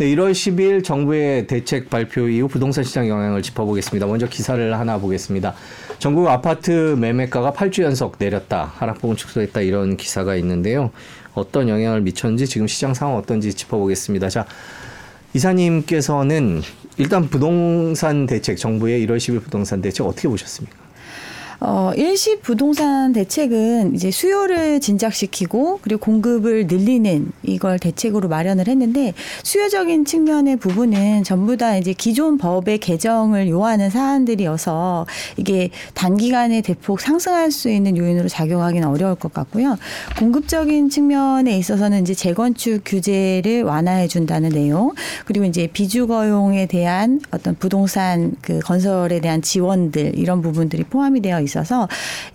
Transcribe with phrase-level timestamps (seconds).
[0.00, 4.06] 네, 1월 10일 정부의 대책 발표 이후 부동산 시장 영향을 짚어보겠습니다.
[4.06, 5.56] 먼저 기사를 하나 보겠습니다.
[5.98, 8.74] 전국 아파트 매매가가 8주 연속 내렸다.
[8.76, 9.60] 하락폭은 축소했다.
[9.62, 10.92] 이런 기사가 있는데요.
[11.34, 14.28] 어떤 영향을 미쳤는지 지금 시장 상황 어떤지 짚어보겠습니다.
[14.28, 14.46] 자,
[15.34, 16.62] 이사님께서는
[16.96, 20.87] 일단 부동산 대책, 정부의 1월 10일 부동산 대책 어떻게 보셨습니까?
[21.60, 30.04] 어, 일시 부동산 대책은 이제 수요를 진작시키고 그리고 공급을 늘리는 이걸 대책으로 마련을 했는데 수요적인
[30.04, 37.68] 측면의 부분은 전부 다 이제 기존 법의 개정을 요하는 사안들이어서 이게 단기간에 대폭 상승할 수
[37.68, 39.76] 있는 요인으로 작용하기는 어려울 것 같고요.
[40.16, 44.92] 공급적인 측면에 있어서는 이제 재건축 규제를 완화해 준다는 내용
[45.24, 51.47] 그리고 이제 비주거용에 대한 어떤 부동산 그 건설에 대한 지원들 이런 부분들이 포함이 되어 있
[51.56, 51.88] 어서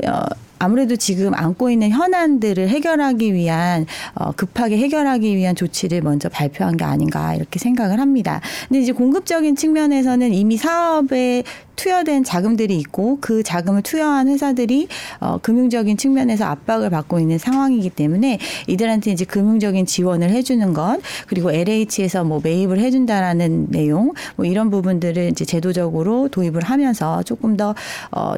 [0.08, 0.24] 어
[0.64, 3.86] 아무래도 지금 안고 있는 현안들을 해결하기 위한
[4.16, 8.40] 어, 급하게 해결하기 위한 조치를 먼저 발표한 게 아닌가 이렇게 생각을 합니다.
[8.70, 11.44] 근데 이제 공급적인 측면에서는 이미 사업에
[11.76, 14.88] 투여된 자금들이 있고 그 자금을 투여한 회사들이
[15.20, 21.52] 어, 금융적인 측면에서 압박을 받고 있는 상황이기 때문에 이들한테 이제 금융적인 지원을 해주는 것 그리고
[21.52, 27.76] LH에서 뭐 매입을 해준다라는 내용 뭐 이런 부분들을 이제 제도적으로 도입을 하면서 조금 더
[28.12, 28.36] 어,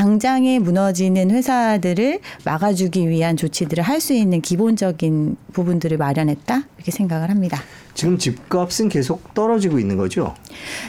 [0.00, 7.60] 당장에 무너지는 회사들을 막아주기 위한 조치들을 할 수 있는 기본적인 부분들을 마련했다 이렇게 생각을 합니다.
[8.00, 10.34] 지금 집값은 계속 떨어지고 있는 거죠?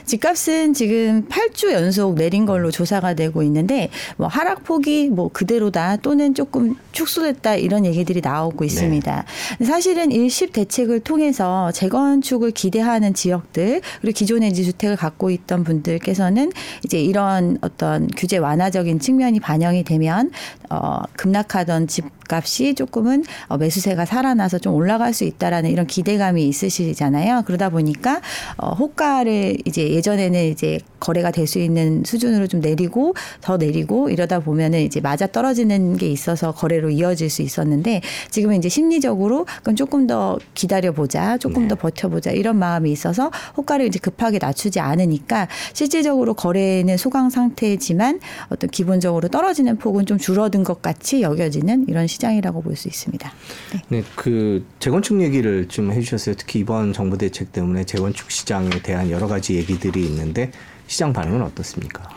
[0.06, 6.78] 집값은 지금 8주 연속 내린 걸로 조사가 되고 있는데 뭐 하락폭이 뭐 그대로다 또는 조금
[6.94, 9.26] 축소됐다 이런 얘기들이 나오고 있습니다.
[9.60, 9.66] 네.
[9.66, 16.54] 사실은 일십 대책을 통해서 재건축을 기대하는 지역들 그리고 기존에 이제 주택을 갖고 있던 분들께서는
[16.86, 20.32] 이제 이런 어떤 규제 완화적인 측면이 반영이 되면
[20.72, 27.44] 어 급락하던 집값이 조금은 어, 매수세가 살아나서 좀 올라갈 수 있다라는 이런 기대감이 있으시잖아요.
[27.46, 28.22] 그러다 보니까
[28.58, 34.40] 어 호가를 이제 예전에는 이제 거래가 될 수 있는 수준으로 좀 내리고 더 내리고 이러다
[34.40, 40.08] 보면은 이제 맞아 떨어지는 게 있어서 거래로 이어질 수 있었는데 지금은 이제 심리적으로 그럼 조금
[40.08, 41.68] 더 기다려 보자, 조금 네.
[41.70, 48.20] 더 버텨 보자 이런 마음이 있어서 호가를 이제 급하게 낮추지 않으니까 실질적으로 거래는 소강 상태지만
[48.50, 53.32] 어떤 기본적으로 떨어지는 폭은 좀 줄어든 것 같이 여겨지는 이런 시장이라고 볼 수 있습니다.
[53.74, 53.82] 네.
[53.90, 56.36] 네, 그 재건축 얘기를 좀 해주셨어요.
[56.36, 60.52] 특히 이번 정부 대책 때문에 재건축 시장에 대한 여러 가지 얘기들이 있는데
[60.88, 62.10] 시장 반응은 어떻습니까?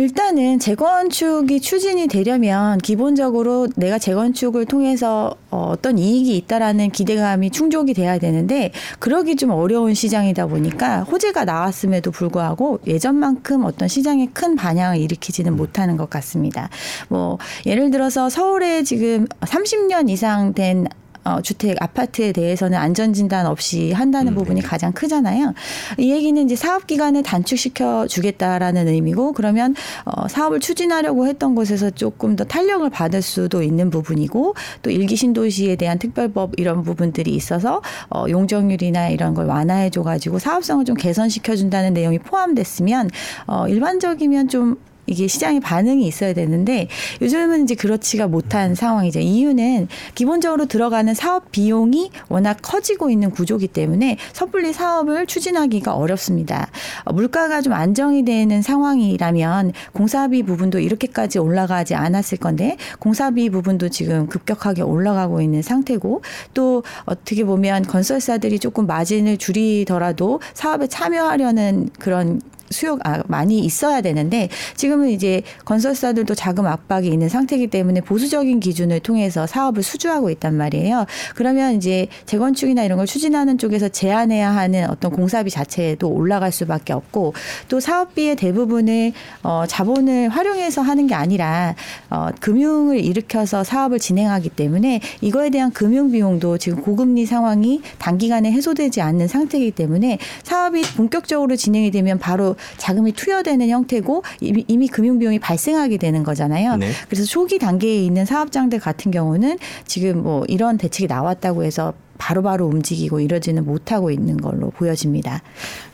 [0.00, 8.72] 일단은 재건축이 추진이 되려면 기본적으로 내가 재건축을 통해서 어떤 이익이 있다라는 기대감이 충족이 돼야 되는데
[8.98, 15.98] 그러기 좀 어려운 시장이다 보니까 호재가 나왔음에도 불구하고 예전만큼 어떤 시장에 큰 반향을 일으키지는 못하는
[15.98, 16.70] 것 같습니다.
[17.10, 17.36] 뭐
[17.66, 20.86] 예를 들어서 서울에 지금 30년 이상 된
[21.24, 24.66] 어, 주택 아파트에 대해서는 안전 진단 없이 한다는 음, 부분이 네.
[24.66, 25.54] 가장 크잖아요.
[25.98, 32.36] 이 얘기는 이제 사업 기간을 단축시켜 주겠다라는 의미고 그러면 어, 사업을 추진하려고 했던 곳에서 조금
[32.36, 38.24] 더 탄력을 받을 수도 있는 부분이고 또 일기 신도시에 대한 특별법 이런 부분들이 있어서 어,
[38.28, 43.10] 용적률이나 이런 걸 완화해 줘 가지고 사업성을 좀 개선시켜 준다는 내용이 포함됐으면
[43.46, 44.76] 어, 일반적이면 좀
[45.10, 46.88] 이게 시장의 반응이 있어야 되는데
[47.20, 49.18] 요즘은 이제 그렇지가 못한 상황이죠.
[49.18, 56.70] 이유는 기본적으로 들어가는 사업 비용이 워낙 커지고 있는 구조기 때문에 섣불리 사업을 추진하기가 어렵습니다.
[57.04, 64.28] 어, 물가가 좀 안정이 되는 상황이라면 공사비 부분도 이렇게까지 올라가지 않았을 건데 공사비 부분도 지금
[64.28, 66.22] 급격하게 올라가고 있는 상태고
[66.54, 75.10] 또 어떻게 보면 건설사들이 조금 마진을 줄이더라도 사업에 참여하려는 그런 수요가 많이 있어야 되는데 지금은
[75.10, 81.06] 이제 건설사들도 자금 압박이 있는 상태이기 때문에 보수적인 기준을 통해서 사업을 수주하고 있단 말이에요.
[81.34, 87.34] 그러면 이제 재건축이나 이런 걸 추진하는 쪽에서 제한해야 하는 어떤 공사비 자체도 올라갈 수밖에 없고
[87.68, 91.74] 또 사업비의 대부분을 어 자본을 활용해서 하는 게 아니라
[92.08, 99.00] 어 금융을 일으켜서 사업을 진행하기 때문에 이거에 대한 금융 비용도 지금 고금리 상황이 단기간에 해소되지
[99.00, 105.38] 않는 상태이기 때문에 사업이 본격적으로 진행이 되면 바로 자금이 투여되는 형태고 이미, 이미 금융 비용이
[105.38, 106.76] 발생하게 되는 거잖아요.
[106.76, 106.90] 네.
[107.08, 112.66] 그래서 초기 단계에 있는 사업장들 같은 경우는 지금 뭐 이런 대책이 나왔다고 해서 바로바로 바로
[112.66, 115.42] 움직이고 이러지는 못하고 있는 걸로 보여집니다.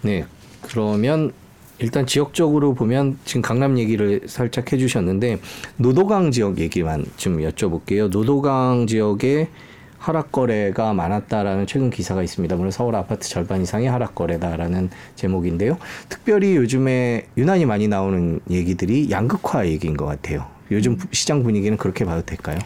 [0.03, 0.25] 네.
[0.63, 1.33] 그러면
[1.79, 5.39] 일단 지역적으로 보면 지금 강남 얘기를 살짝 해주셨는데
[5.77, 8.09] 노도강 지역 얘기만 좀 여쭤볼게요.
[8.09, 9.49] 노도강 지역에
[10.07, 12.55] 하락 거래가 많았다라는 최근 기사가 있습니다.
[12.55, 15.79] 물론 서울 아파트 절반 이상이 하락 거래다라는 제목인데요.
[16.09, 20.56] 특별히 요즘에 유난히 많이 나오는 얘기들이 양극화 얘기인 것 같아요.
[20.71, 22.59] 요즘 시장 분위기는 그렇게 봐도 될까요?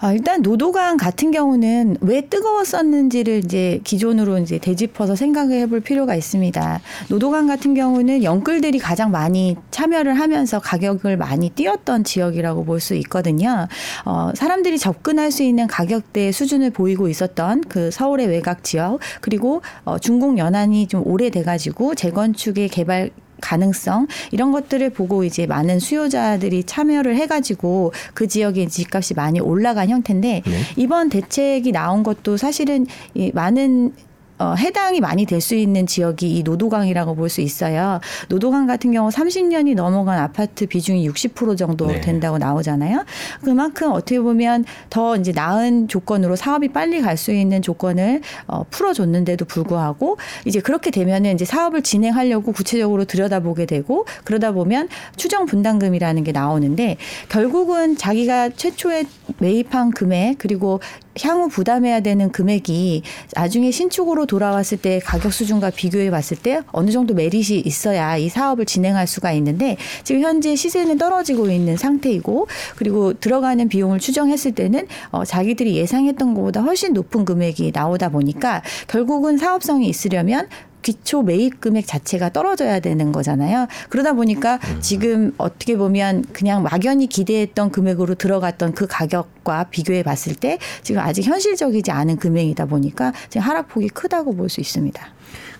[0.00, 6.80] 아, 일단 노도강 같은 경우는 왜 뜨거웠었는지를 이제 기존으로 이제 되짚어서 생각을 해볼 필요가 있습니다.
[7.08, 13.66] 노도강 같은 경우는 영끌들이 가장 많이 참여를 하면서 가격을 많이 뛰었던 지역이라고 볼 수 있거든요.
[14.04, 19.98] 어, 사람들이 접근할 수 있는 가격대 수준을 보이고 있었던 그 서울의 외곽 지역 그리고 어,
[19.98, 23.10] 중국 연안이 좀 오래돼가지고 재건축의 개발
[23.44, 30.42] 가능성 이런 것들을 보고 이제 많은 수요자들이 참여를 해가지고 그 지역의 집값이 많이 올라간 형태인데
[30.44, 30.52] 네.
[30.76, 33.92] 이번 대책이 나온 것도 사실은 이 많은
[34.38, 38.00] 어, 해당이 많이 될 수 있는 지역이 이 노도강이라고 볼 수 있어요.
[38.28, 42.00] 노도강 같은 경우 30년이 넘어간 아파트 비중이 60% 정도 네.
[42.00, 43.04] 된다고 나오잖아요.
[43.42, 49.44] 그만큼 어떻게 보면 더 이제 나은 조건으로 사업이 빨리 갈 수 있는 조건을 어, 풀어줬는데도
[49.44, 56.32] 불구하고 이제 그렇게 되면은 이제 사업을 진행하려고 구체적으로 들여다보게 되고 그러다 보면 추정 분담금이라는 게
[56.32, 56.96] 나오는데
[57.28, 59.04] 결국은 자기가 최초에
[59.38, 60.80] 매입한 금액 그리고
[61.22, 63.02] 향후 부담해야 되는 금액이
[63.34, 68.64] 나중에 신축으로 돌아왔을 때 가격 수준과 비교해 봤을 때 어느 정도 메릿이 있어야 이 사업을
[68.64, 75.24] 진행할 수가 있는데 지금 현재 시세는 떨어지고 있는 상태이고 그리고 들어가는 비용을 추정했을 때는 어,
[75.24, 80.48] 자기들이 예상했던 것보다 훨씬 높은 금액이 나오다 보니까 결국은 사업성이 있으려면
[80.84, 83.66] 기초 매입 금액 자체가 떨어져야 되는 거잖아요.
[83.88, 90.58] 그러다 보니까 지금 어떻게 보면 그냥 막연히 기대했던 금액으로 들어갔던 그 가격과 비교해 봤을 때
[90.82, 95.02] 지금 아직 현실적이지 않은 금액이다 보니까 지금 하락폭이 크다고 볼 수 있습니다.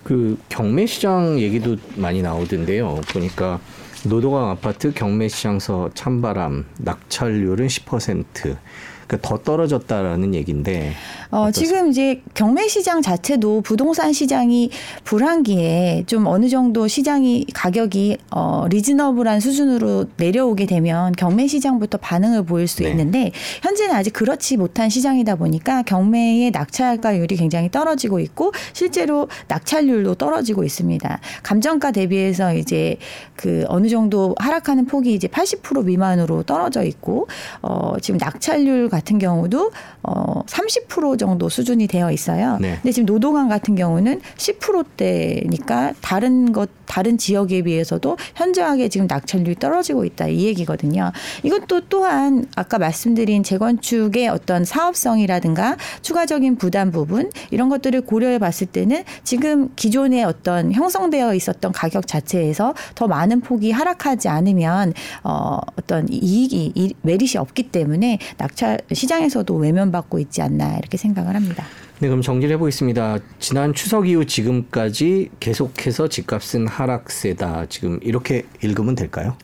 [0.04, 3.00] 그 경매 시장 얘기도 많이 나오던데요.
[3.08, 3.58] 보니까
[4.04, 8.56] 노도강 아파트 경매 시장서 찬바람 낙찰률은 10%.
[9.06, 10.92] 그러니까 더 떨어졌다라는 얘기인데
[11.30, 14.70] 어, 지금 이제 경매 시장 자체도 부동산 시장이
[15.02, 22.68] 불황기에 좀 어느 정도 시장이 가격이 어, 리즈너블한 수준으로 내려오게 되면 경매 시장부터 반응을 보일
[22.68, 22.90] 수 네.
[22.90, 30.62] 있는데 현재는 아직 그렇지 못한 시장이다 보니까 경매의 낙찰가율이 굉장히 떨어지고 있고 실제로 낙찰률도 떨어지고
[30.62, 31.20] 있습니다.
[31.42, 32.96] 감정가 대비해서 이제
[33.34, 37.26] 그 어느 정도 하락하는 폭이 이제 80% 미만으로 떨어져 있고
[37.60, 39.72] 어, 지금 낙찰률 같은 경우도
[40.04, 42.58] 어, 30% 정도 수준이 되어 있어요.
[42.60, 42.76] 네.
[42.82, 50.04] 근데 지금 노동안 같은 경우는 10%대니까 다른 것 다른 지역에 비해서도 현저하게 지금 낙찰률이 떨어지고
[50.04, 51.10] 있다 이 얘기거든요.
[51.42, 59.02] 이것도 또한 아까 말씀드린 재건축의 어떤 사업성이라든가 추가적인 부담 부분 이런 것들을 고려해 봤을 때는
[59.24, 64.92] 지금 기존에 어떤 형성되어 있었던 가격 자체에서 더 많은 폭이 하락하지 않으면
[65.24, 71.64] 어 어떤 이익이 이- 메릿이 없기 때문에 낙찰 시장에서도 외면받고 있지 않나 이렇게 생각을 합니다.
[72.00, 73.18] 네, 그럼 정리를 해보겠습니다.
[73.38, 77.66] 지난 추석 이후 지금까지 계속해서 집값은 하락세다.
[77.68, 79.36] 지금 이렇게 읽으면 될까요?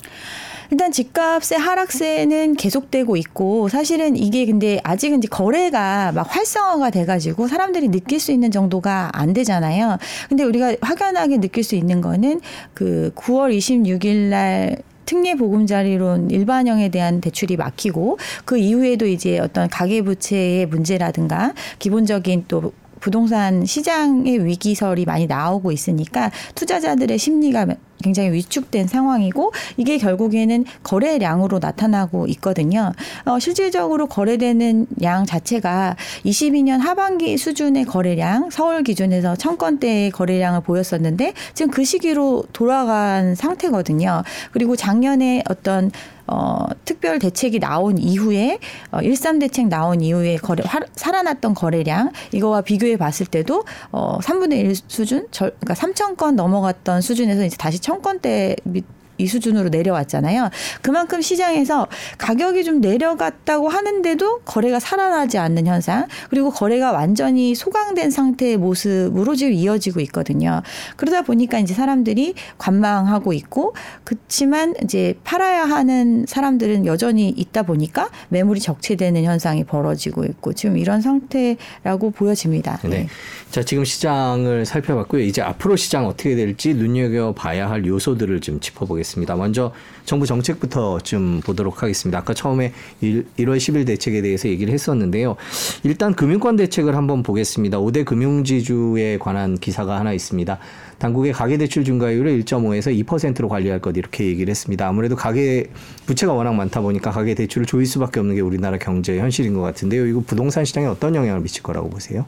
[0.71, 7.89] 일단 집값의 하락세는 계속되고 있고 사실은 이게 근데 아직은 이제 거래가 막 활성화가 돼가지고 사람들이
[7.89, 9.99] 느낄 수 있는 정도가 안 되잖아요.
[10.29, 12.41] 근데 우리가 확연하게 느낄 수 있는 거는
[12.73, 14.77] 그 9월 26일 날
[15.11, 23.65] 특례 보금자리론 일반형에 대한 대출이 막히고 그 이후에도 이제 어떤 가계부채의 문제라든가 기본적인 또 부동산
[23.65, 27.67] 시장의 위기설이 많이 나오고 있으니까 투자자들의 심리가
[28.03, 32.93] 굉장히 위축된 상황이고 이게 결국에는 거래량으로 나타나고 있거든요.
[33.25, 41.35] 어, 실질적으로 거래되는 양 자체가 22년 하반기 수준의 거래량, 서울 기준에서 천 건대의 거래량을 보였었는데
[41.55, 44.23] 지금 그 시기로 돌아간 상태거든요.
[44.53, 45.91] 그리고 작년에 어떤
[46.27, 48.59] 어, 특별 대책이 나온 이후에
[48.91, 54.53] 어, 13 대책 나온 이후에 거래 화, 살아났던 거래량 이거와 비교해 봤을 때도 어, 3분의
[54.61, 58.85] 1 수준, 절, 그러니까 3천 건 넘어갔던 수준에서 이제 다시 천 건대 밑
[59.21, 60.51] 이 수준으로 내려왔잖아요.
[60.83, 61.87] 그만큼 시장에서
[62.19, 69.53] 가격이 좀 내려갔다고 하는데도 거래가 살아나지 않는 현상, 그리고 거래가 완전히 소강된 상태의 모습으로 지금
[69.53, 70.63] 이어지고 있거든요.
[70.97, 73.75] 그러다 보니까 이제 사람들이 관망하고 있고,
[74.05, 81.01] 그렇지만 이제 팔아야 하는 사람들은 여전히 있다 보니까 매물이 적체되는 현상이 벌어지고 있고, 지금 이런
[81.01, 82.79] 상태라고 보여집니다.
[82.85, 83.09] 네.
[83.51, 85.23] 자, 지금 시장을 살펴봤고요.
[85.23, 89.10] 이제 앞으로 시장 어떻게 될지 눈여겨 봐야 할 요소들을 좀 짚어보겠습니다.
[89.37, 89.73] 먼저
[90.05, 92.19] 정부 정책부터 좀 보도록 하겠습니다.
[92.19, 95.37] 아까 처음에 1, 1월 10일 대책에 대해서 얘기를 했었는데요.
[95.83, 97.79] 일단 금융권 대책을 한번 보겠습니다.
[97.79, 100.59] 5대 금융지주에 관한 기사가 하나 있습니다.
[100.99, 104.87] 당국의 가계대출 증가율을 1.5에서 2%로 관리할 것 이렇게 얘기를 했습니다.
[104.87, 105.71] 아무래도 가계
[106.07, 110.07] 부채가 워낙 많다 보니까 가계 대출을 조일 수밖에 없는 게 우리나라 경제의 현실인 것 같은데요.
[110.07, 112.27] 이거 부동산 시장에 어떤 영향을 미칠 거라고 보세요?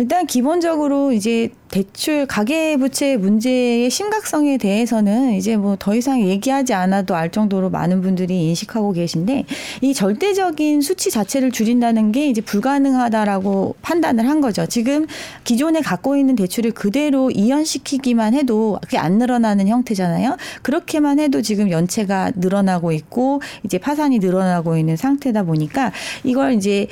[0.00, 7.30] 일단 기본적으로 이제 대출 가계부채 문제의 심각성에 대해서는 이제 뭐 더 이상 얘기하지 않아도 알
[7.30, 9.44] 정도로 많은 분들이 인식하고 계신데
[9.82, 14.64] 이 절대적인 수치 자체를 줄인다는 게 이제 불가능하다라고 판단을 한 거죠.
[14.64, 15.06] 지금
[15.44, 20.38] 기존에 갖고 있는 대출을 그대로 이연시키기만 해도 그게 안 늘어나는 형태잖아요.
[20.62, 25.92] 그렇게만 해도 지금 연체가 늘어나고 있고 이제 파산이 늘어나고 있는 상태다 보니까
[26.24, 26.86] 이걸 이제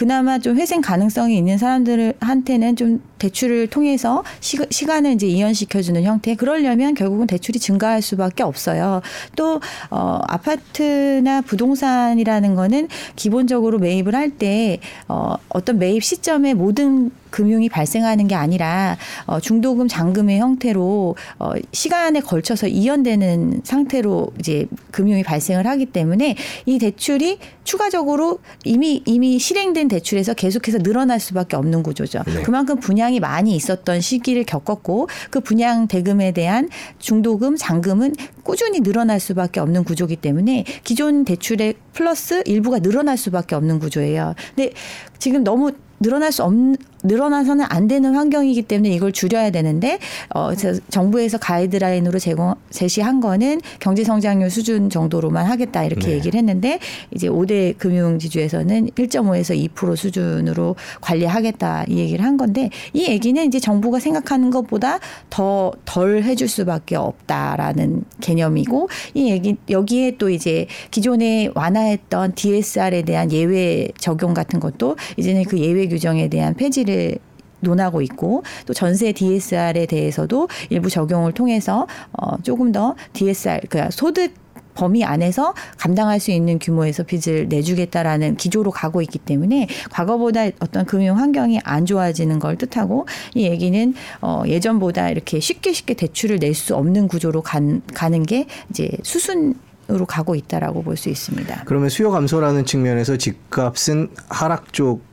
[0.00, 6.34] 그나마 좀 회생 가능성이 있는 사람들한테는 좀 대출을 통해서 시, 간을 이제 이연시켜주는 형태.
[6.36, 9.02] 그러려면 결국은 대출이 증가할 수밖에 없어요.
[9.36, 14.78] 또 어, 아파트나 부동산이라는 거는 기본적으로 매입을 할 때
[15.08, 18.96] 어, 어떤 매입 시점에 모든 금융이 발생하는 게 아니라
[19.26, 26.78] 어, 중도금 잔금의 형태로 어, 시간에 걸쳐서 이연되는 상태로 이제 금융이 발생을 하기 때문에 이
[26.78, 32.22] 대출이 추가적으로 이미 이미 실행된 대출에서 계속해서 늘어날 수밖에 없는 구조죠.
[32.26, 32.42] 네.
[32.42, 36.68] 그만큼 분양이 많이 있었던 시기를 겪었고 그 분양 대금에 대한
[36.98, 43.78] 중도금 잔금은 꾸준히 늘어날 수밖에 없는 구조기 때문에 기존 대출의 플러스 일부가 늘어날 수밖에 없는
[43.78, 44.34] 구조예요.
[44.54, 44.72] 근데
[45.18, 46.52] 지금 너무 늘어날 수 없,
[47.02, 49.98] 늘어나서는 안 되는 환경이기 때문에 이걸 줄여야 되는데
[50.34, 50.50] 어
[50.90, 56.12] 정부에서 가이드라인으로 제공 제시한 거는 경제 성장률 수준 정도로만 하겠다 이렇게 네.
[56.14, 56.78] 얘기를 했는데
[57.14, 63.58] 이제 5대 금융 지주에서는 1.5에서 2% 수준으로 관리하겠다 이 얘기를 한 건데 이 얘기는 이제
[63.58, 71.50] 정부가 생각하는 것보다 더 덜 해줄 수밖에 없다라는 개념이고 이 얘기 여기에 또 이제 기존에
[71.54, 77.18] 완화했던 DSR에 대한 예외 적용 같은 것도 이제는 그 예외 규정에 대한 폐지를 문제를
[77.60, 84.32] 논하고 있고 또 전세 DSR에 대해서도 일부 적용을 통해서 어 조금 더 DSR 그러니까 소득
[84.72, 91.18] 범위 안에서 감당할 수 있는 규모에서 빚을 내주겠다라는 기조로 가고 있기 때문에 과거보다 어떤 금융
[91.18, 96.74] 환경이 안 좋아지는 걸 뜻하고 이 얘기는 어 예전보다 이렇게 쉽게 쉽게 대출을 낼 수
[96.74, 99.54] 없는 구조로 간, 가는 게 이제 수순
[99.90, 101.62] 으로 가고 있다라고 볼 수 있습니다.
[101.64, 105.09] 그러면 수요 감소라는 측면에서 집값은 하락 쪽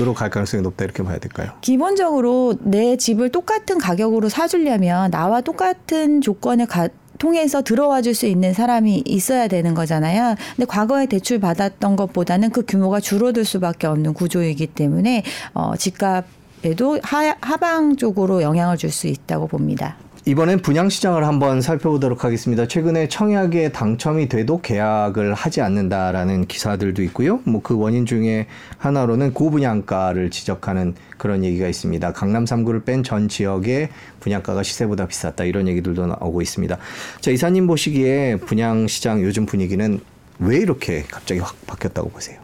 [0.00, 1.52] 으로 갈 가능성이 높다 이렇게 봐야 될까요?
[1.60, 6.88] 기본적으로 내 집을 똑같은 가격으로 사주려면 나와 똑같은 조건을 가,
[7.18, 10.34] 통해서 들어와 줄 수 있는 사람이 있어야 되는 거잖아요.
[10.56, 15.22] 근데 과거에 대출 받았던 것보다는 그 규모가 줄어들 수밖에 없는 구조이기 때문에
[15.54, 19.96] 어, 집값에도 하, 하방 쪽으로 영향을 줄 수 있다고 봅니다.
[20.24, 22.68] 이번엔 분양 시장을 한번 살펴보도록 하겠습니다.
[22.68, 27.40] 최근에 청약에 당첨이 돼도 계약을 하지 않는다라는 기사들도 있고요.
[27.44, 28.46] 뭐 그 원인 중에
[28.78, 32.12] 하나로는 고분양가를 지적하는 그런 얘기가 있습니다.
[32.12, 33.88] 강남 3구를 뺀 전 지역의
[34.20, 36.78] 분양가가 시세보다 비쌌다 이런 얘기들도 나오고 있습니다.
[37.20, 39.98] 자, 이사님 보시기에 분양 시장 요즘 분위기는
[40.38, 42.41] 왜 이렇게 갑자기 확 바뀌었다고 보세요?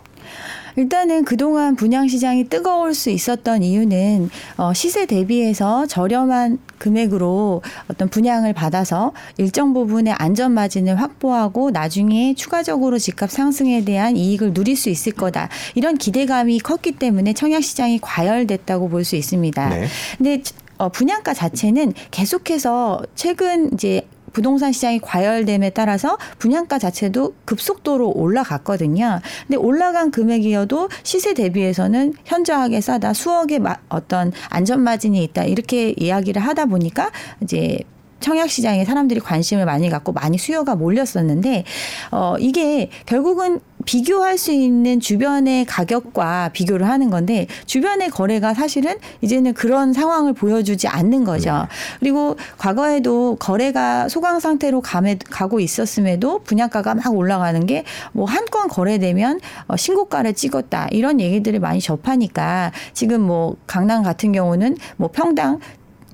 [0.78, 8.52] 일단은 그동안 분양 시장이 뜨거울 수 있었던 이유는 어, 시세 대비해서 저렴한 금액으로 어떤 분양을
[8.52, 15.10] 받아서 일정 부분의 안전 마진을 확보하고 나중에 추가적으로 집값 상승에 대한 이익을 누릴 수 있을
[15.14, 15.48] 거다.
[15.74, 19.68] 이런 기대감이 컸기 때문에 청약 시장이 과열됐다고 볼 수 있습니다.
[19.70, 19.86] 네.
[20.16, 20.42] 근데
[20.76, 24.06] 어, 분양가 자체는 계속해서 최근 이제
[24.38, 29.18] 부동산 시장이 과열됨에 따라서 분양가 자체도 급속도로 올라갔거든요.
[29.48, 33.14] 근데 올라간 금액이어도 시세 대비해서는 현저하게 싸다.
[33.14, 35.42] 수억의 어떤 안전 마진이 있다.
[35.42, 37.10] 이렇게 이야기를 하다 보니까
[37.42, 37.80] 이제
[38.20, 41.64] 청약 시장에 사람들이 관심을 많이 갖고 많이 수요가 몰렸었는데
[42.10, 49.54] 어 이게 결국은 비교할 수 있는 주변의 가격과 비교를 하는 건데 주변의 거래가 사실은 이제는
[49.54, 51.50] 그런 상황을 보여주지 않는 거죠.
[51.52, 51.66] 네.
[52.00, 58.68] 그리고 과거에도 거래가 소강 상태로 감에, 가고 있었음에도 분양가가 막 올라가는 게 뭐 한 건
[58.68, 65.60] 거래되면 어, 신고가를 찍었다 이런 얘기들을 많이 접하니까 지금 뭐 강남 같은 경우는 뭐 평당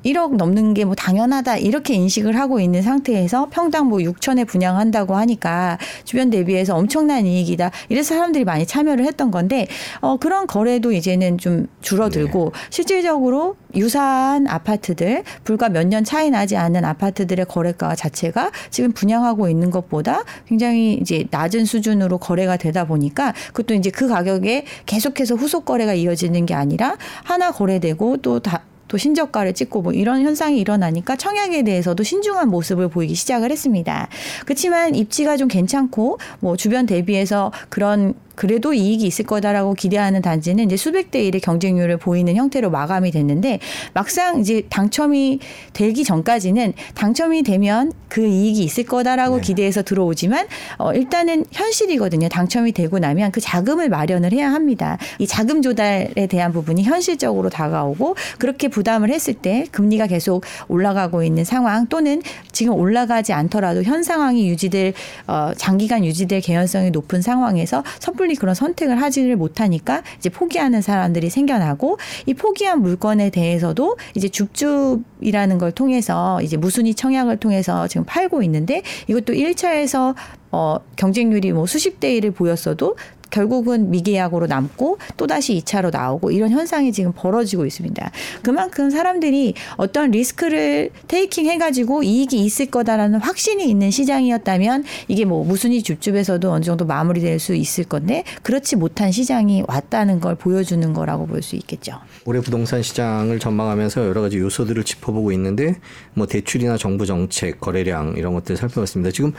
[0.05, 5.79] 1억 넘는 게 뭐 당연하다 이렇게 인식을 하고 있는 상태에서 평당 뭐 6천에 분양한다고 하니까
[6.05, 7.71] 주변 대비해서 엄청난 이익이다.
[7.89, 9.67] 이래서 사람들이 많이 참여를 했던 건데
[10.01, 12.61] 어 그런 거래도 이제는 좀 줄어들고 네.
[12.71, 19.71] 실질적으로 유사한 아파트들 불과 몇 년 차이 나지 않는 아파트들의 거래가 자체가 지금 분양하고 있는
[19.71, 25.95] 것보다 굉장히 이제 낮은 수준으로 거래가 되다 보니까 그것도 이제 그 가격에 계속해서 후속 거래가
[25.95, 31.63] 이어지는 게 아니라 하나 거래되고 또 다 또 신저가를 찍고 뭐 이런 현상이 일어나니까 청약에
[31.63, 34.09] 대해서도 신중한 모습을 보이기 시작을 했습니다.
[34.45, 40.77] 그렇지만 입지가 좀 괜찮고 뭐 주변 대비해서 그런 그래도 이익이 있을 거다라고 기대하는 단지는 이제
[40.77, 43.61] 수백 대 일의 경쟁률을 보이는 형태로 마감이 됐는데
[43.93, 45.39] 막상 이제 당첨이
[45.73, 49.43] 되기 전까지는 당첨이 되면 그 이익이 있을 거다라고 네.
[49.43, 50.47] 기대해서 들어오지만
[50.79, 52.29] 어 일단은 현실이거든요.
[52.29, 54.99] 당첨이 되고 나면 그 자금을 마련을 해야 합니다.
[55.19, 61.45] 이 자금 조달에 대한 부분이 현실적으로 다가오고 그렇게 부담을 했을 때 금리가 계속 올라가고 있는
[61.45, 62.23] 상황 또는
[62.53, 64.95] 지금 올라가지 않더라도 현 상황이 유지될
[65.27, 71.31] 어 장기간 유지될 개연성이 높은 상황에서 섣불 리 그런 선택을 하지를 못하니까 이제 포기하는 사람들이
[71.31, 78.43] 생겨나고 이 포기한 물건에 대해서도 이제 줍줍이라는 걸 통해서 이제 무순위 청약을 통해서 지금 팔고
[78.43, 80.15] 있는데 이것도 1차에서
[80.53, 82.97] 어 경쟁률이 뭐 수십 대 1을 보였어도
[83.31, 88.11] 결국은 미계약으로 남고 또다시 2차로 나오고 이런 현상이 지금 벌어지고 있습니다.
[88.43, 95.83] 그만큼 사람들이 어떤 리스크를 테이킹 해가지고 이익이 있을 거다라는 확신이 있는 시장이었다면 이게 뭐 무순위
[95.83, 101.45] 줍줍에서도 어느 정도 마무리될 수 있을 건데 그렇지 못한 시장이 왔다는 걸 보여주는 거라고 볼
[101.45, 102.01] 수 있겠죠.
[102.25, 105.77] 올해 부동산 시장을 전망하면서 여러 가지 요소들을 짚어보고 있는데
[106.15, 109.13] 뭐 대출이나 정부 정책, 거래량 이런 것들 살펴봤습니다.
[109.13, 109.33] 지금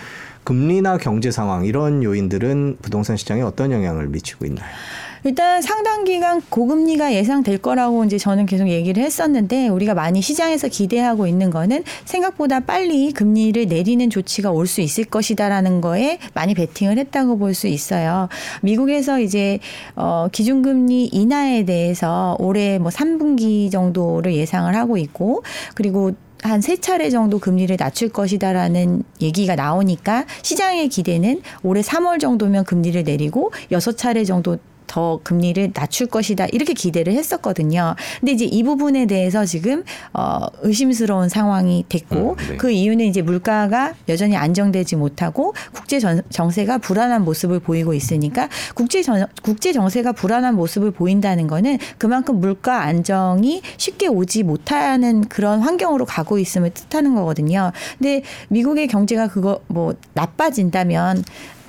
[0.43, 4.67] 금리나 경제 상황 이런 요인들은 부동산 시장에 어떤 영향을 미치고 있나요?
[5.23, 11.25] 일단 상당 기간 고금리가 예상될 거라고 이제 저는 계속 얘기를 했었는데 우리가 많이 시장에서 기대하고
[11.25, 17.39] 있는 거는 생각보다 빨리 금리를 내리는 조치가 올 수 있을 것이다라는 거에 많이 베팅을 했다고
[17.39, 18.29] 볼 수 있어요.
[18.61, 19.57] 미국에서 이제
[19.95, 26.11] 어 기준금리 인하에 대해서 올해 뭐 3분기 정도를 예상을 하고 있고 그리고
[26.49, 33.03] 한 세 차례 정도 금리를 낮출 것이다라는 얘기가 나오니까 시장의 기대는 올해 3월 정도면 금리를
[33.03, 37.95] 내리고 여섯 차례 정도 더 금리를 낮출 것이다 이렇게 기대를 했었거든요.
[38.19, 42.57] 근데 이제 이 부분에 대해서 지금 어 의심스러운 상황이 됐고 음, 네.
[42.57, 49.01] 그 이유는 이제 물가가 여전히 안정되지 못하고 국제 전- 정세가 불안한 모습을 보이고 있으니까 국제
[49.01, 56.05] 전, 국제 정세가 불안한 모습을 보인다는 거는 그만큼 물가 안정이 쉽게 오지 못하는 그런 환경으로
[56.05, 57.71] 가고 있음을 뜻하는 거거든요.
[57.97, 61.23] 근데 미국의 경제가 그거 뭐 나빠진다면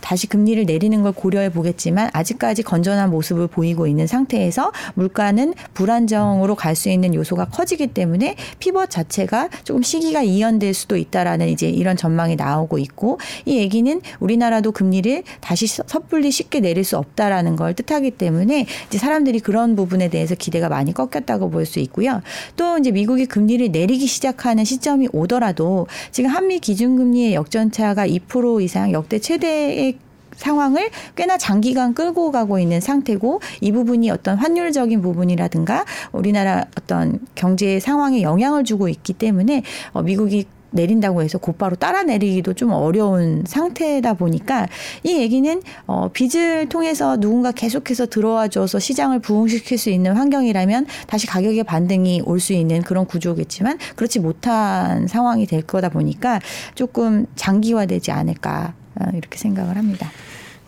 [0.06, 6.76] 다시 금리를 내리는 걸 고려해 보겠지만 아직까지 건전한 모습을 보이고 있는 상태에서 물가는 불안정으로 갈
[6.76, 12.36] 수 있는 요소가 커지기 때문에 피벗 자체가 조금 시기가 이연될 수도 있다라는 이제 이런 전망이
[12.36, 18.12] 나오고 있고 이 얘기는 우리나라도 금리를 다시 서- 섣불리 쉽게 내릴 수 없다라는 걸 뜻하기
[18.12, 22.20] 때문에 이제 사람들이 그런 부분에 대해서 기대가 많이 꺾였다고 볼 수 있고요.
[22.56, 29.18] 또 이제 미국이 금리를 내리기 시작하는 시점이 오더라도 지금 한미 기준금리의 역전차가 2% 이상 역대
[29.18, 29.95] 최대의
[30.36, 37.80] 상황을 꽤나 장기간 끌고 가고 있는 상태고 이 부분이 어떤 환율적인 부분이라든가 우리나라 어떤 경제
[37.80, 44.14] 상황에 영향을 주고 있기 때문에 어, 미국이 내린다고 해서 곧바로 따라 내리기도 좀 어려운 상태다
[44.14, 44.66] 보니까
[45.02, 51.26] 이 얘기는 어, 빚을 통해서 누군가 계속해서 들어와 줘서 시장을 부흥시킬 수 있는 환경이라면 다시
[51.26, 56.40] 가격의 반등이 올 수 있는 그런 구조겠지만 그렇지 못한 상황이 될 거다 보니까
[56.74, 60.10] 조금 장기화되지 않을까 어, 이렇게 생각을 합니다.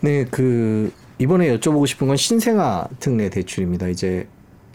[0.01, 3.87] 네, 그 이번에 여쭤보고 싶은 건 신생아 특례 대출입니다.
[3.89, 4.27] 이제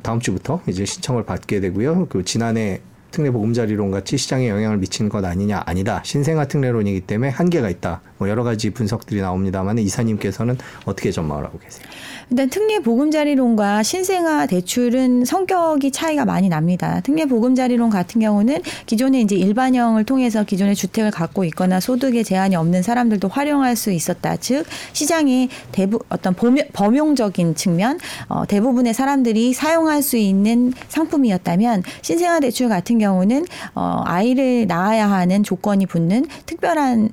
[0.03, 2.07] 다음 주부터 이제 신청을 받게 되고요.
[2.09, 6.03] 그 지난해 특례 보금자리론 같이 시장에 영향을 미치는 것 아니냐 아니다.
[6.05, 8.03] 신생아 특례론이기 때문에 한계가 있다.
[8.25, 10.57] 뭐 여러 가지 분석들이 나옵니다만 이사님께서는
[10.87, 11.87] 어떻게 전망을 하고 계세요?
[12.31, 17.01] 일단 특례 보금자리론과 신생아 대출은 성격이 차이가 많이 납니다.
[17.05, 22.83] 특례 보금자리론 같은 경우는 기존에 이제 일반형을 통해서 기존의 주택을 갖고 있거나 소득에 제한이 없는
[22.83, 24.37] 사람들도 활용할 수 있었다.
[24.37, 31.83] 즉 시장의 대부 어떤 범용, 범용 적인 측면 어, 대부분의 사람들이 사용할 수 있는 상품이었다면
[32.01, 37.11] 신생아 대출 같은 경우는 어, 아이를 낳아야 하는 조건이 붙는 특별한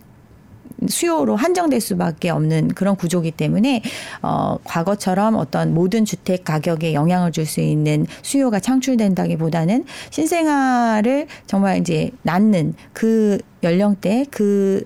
[0.87, 3.81] 수요로 한정될 수밖에 없는 그런 구조기 때문에
[4.21, 12.11] 어 과거처럼 어떤 모든 주택 가격에 영향을 줄 수 있는 수요가 창출된다기보다는 신생아를 정말 이제
[12.21, 14.85] 낳는 그 연령대 그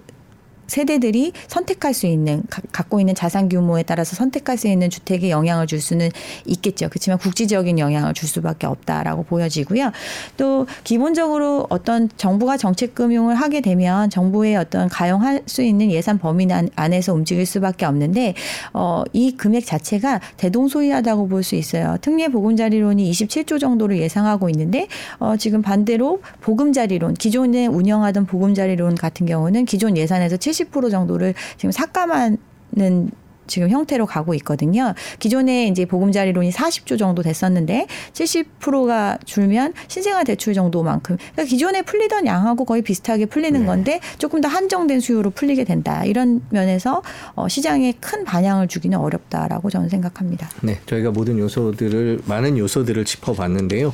[0.68, 5.68] 세대들이 선택할 수 있는 가- 갖고 있는 자산 규모에 따라서 선택할 수 있는 주택에 영향을
[5.68, 6.10] 줄 수는
[6.46, 6.90] 있겠죠.
[6.90, 9.92] 그렇지만 국지적인 영향을 줄 수밖에 없다라고 보여지고요.
[10.38, 16.48] 또 기본적으로 어떤 정부가 정책 금융을 하게 되면 정부의 어떤 가용할 수 있는 예산 범위
[16.52, 18.34] 안- 안에서 움직일 수밖에 없는데
[18.74, 21.98] 어, 이 금액 자체가 대동소이하다고 볼 수 있어요.
[22.02, 24.88] 특례 보금자리론이 27조 정도를 예상하고 있는데
[25.20, 30.55] 어, 지금 반대로 보금자리론 기존에 운영하던 보금자리론 같은 경우는 기존 예산에서 70%
[30.90, 32.38] 정도를 지금 삭감하는
[33.48, 34.94] 지금 형태로 가고 있거든요.
[35.20, 42.66] 기존에 이제 보금자리론이 40조 정도 됐었는데 70%가 줄면 신생아 대출 정도만큼 그러니까 기존에 풀리던 양하고
[42.66, 43.66] 거의 비슷하게 풀리는 네.
[43.66, 46.04] 건데 조금 더 한정된 수요로 풀리게 된다.
[46.06, 47.02] 이런 면에서
[47.36, 50.50] 어, 시장에 큰 반향을 주기는 어렵다라고 저는 생각합니다.
[50.62, 53.94] 네, 저희가 모든 요소들을 많은 요소들을 짚어봤는데요.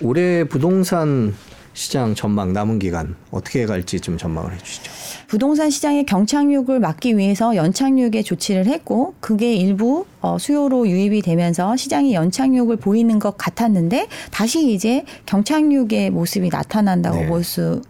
[0.00, 1.34] 올해 부동산
[1.72, 4.92] 시장 전망 남은 기간 어떻게 갈지 좀 전망을 해주시죠.
[5.28, 12.14] 부동산 시장의 경착륙을 막기 위해서 연착륙의 조치를 했고 그게 일부 어, 수요로 유입이 되면서 시장이
[12.14, 17.26] 연착륙을 보이는 것 같았는데 다시 이제 경착륙의 모습이 나타난다고 네.
[17.28, 17.82] 볼수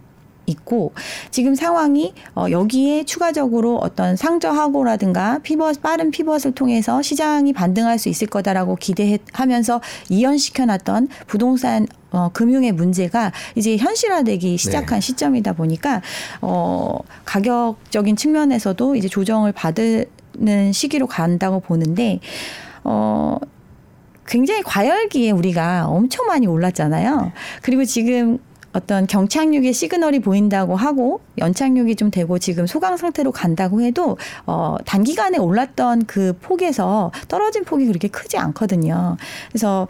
[0.51, 0.93] 있고
[1.31, 8.27] 지금 상황이 어, 여기에 추가적으로 어떤 상저하고라든가 피벗 빠른 피벗을 통해서 시장이 반등할 수 있을
[8.27, 15.01] 거다라고 기대하면서 이연시켜 놨던 부동산 어, 금융의 문제가 이제 현실화되기 시작한 네.
[15.01, 16.01] 시점이다 보니까
[16.41, 22.19] 어, 가격적인 측면에서도 이제 조정을 받는 시기로 간다고 보는데
[22.83, 23.37] 어,
[24.27, 27.31] 굉장히 과열기에 우리가 엄청 많이 올랐잖아요.
[27.61, 28.39] 그리고 지금
[28.73, 35.37] 어떤 경착륙의 시그널이 보인다고 하고 연착륙이 좀 되고 지금 소강 상태로 간다고 해도 어 단기간에
[35.37, 39.17] 올랐던 그 폭에서 떨어진 폭이 그렇게 크지 않거든요.
[39.49, 39.87] 그래서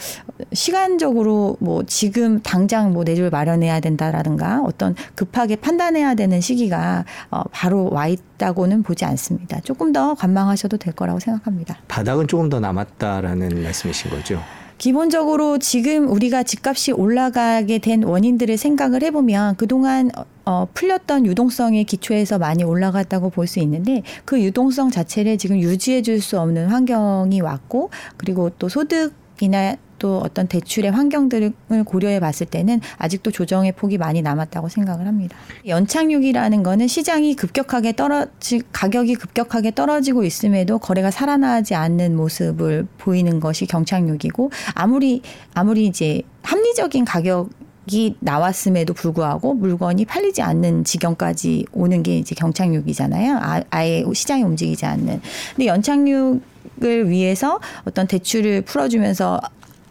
[0.53, 7.89] 시간적으로 뭐 지금 당장 뭐내 집을 마련해야 된다라든가 어떤 급하게 판단해야 되는 시기가 어 바로
[7.91, 9.59] 와 있다고는 보지 않습니다.
[9.61, 11.77] 조금 더 관망하셔도 될 거라고 생각합니다.
[11.87, 14.41] 바닥은 조금 더 남았다라는 말씀이신 거죠.
[14.81, 22.39] 기본적으로 지금 우리가 집값이 올라가게 된 원인들을 생각을 해보면 그동안 어, 어, 풀렸던 유동성의 기초에서
[22.39, 27.91] 많이 올라갔다고 볼 수 있는데 그 유동성 자체를 지금 유지해 줄 수 없는 환경이 왔고
[28.17, 31.53] 그리고 또 소득 이나 또 어떤 대출의 환경들을
[31.85, 35.37] 고려해 봤을 때는 아직도 조정의 폭이 많이 남았다고 생각을 합니다.
[35.67, 43.67] 연착륙이라는 거는 시장이 급격하게 떨어지 가격이 급격하게 떨어지고 있음에도 거래가 살아나지 않는 모습을 보이는 것이
[43.67, 45.21] 경착륙이고 아무리
[45.53, 47.49] 아무리 이제 합리적인 가격
[47.91, 53.37] 이 나왔음에도 불구하고 물건이 팔리지 않는 지경까지 오는 게 이제 경착륙이잖아요.
[53.41, 55.21] 아, 아예 시장이 움직이지 않는.
[55.55, 59.41] 근데 연착륙을 위해서 어떤 대출을 풀어주면서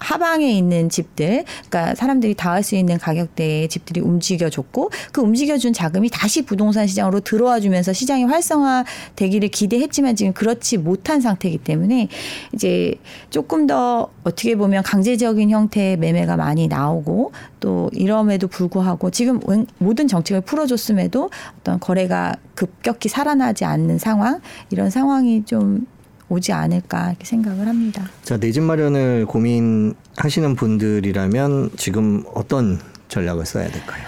[0.00, 6.86] 하방에 있는 집들, 그러니까 사람들이 다할수 있는 가격대의 집들이 움직여줬고 그 움직여준 자금이 다시 부동산
[6.86, 12.08] 시장으로 들어와 주면서 시장이 활성화되기를 기대했지만 지금 그렇지 못한 상태이기 때문에
[12.54, 12.94] 이제
[13.30, 20.08] 조금 더 어떻게 보면 강제적인 형태의 매매가 많이 나오고 또 이럼에도 불구하고 지금 웬- 모든
[20.08, 25.86] 정책을 풀어줬음에도 어떤 거래가 급격히 살아나지 않는 상황 이런 상황이 좀
[26.30, 28.08] 오지 않을까 이렇게 생각을 합니다.
[28.22, 34.02] 자, 내 집 마련을 고민하시는 분들이라면 지금 어떤 전략을 써야 될까요?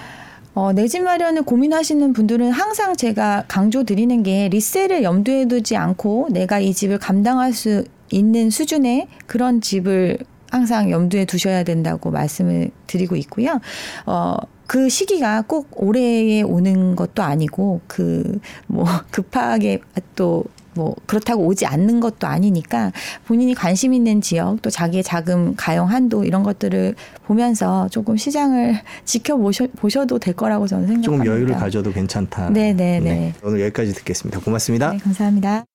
[0.54, 6.28] 어, 내 집 마련을 고민하시는 분들은 항상 제가 강조 드리는 게 리셀을 염두에 두지 않고
[6.30, 10.18] 내가 이 집을 감당할 수 있는 수준의 그런 집을
[10.50, 13.58] 항상 염두에 두셔야 된다고 말씀을 드리고 있고요.
[14.04, 19.80] 어, 그 시기가 꼭 올해에 오는 것도 아니고 그 뭐 급하게
[20.14, 22.92] 또 뭐 그렇다고 오지 않는 것도 아니니까
[23.26, 26.94] 본인이 관심 있는 지역 또 자기의 자금 가용 한도 이런 것들을
[27.26, 31.24] 보면서 조금 시장을 지켜보셔도 될 거라고 저는 생각합니다.
[31.24, 32.50] 조금 여유를 가져도 괜찮다.
[32.50, 33.32] 네, 네, 네.
[33.42, 34.40] 오늘 여기까지 듣겠습니다.
[34.40, 34.92] 고맙습니다.
[34.92, 35.71] 네, 감사합니다.